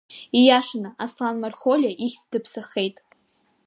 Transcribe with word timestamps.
Ииашаны 0.39 0.89
Аслан 1.03 1.35
Мархолиа 1.41 1.93
ахьӡ 2.05 2.23
даԥсахеит. 2.31 2.97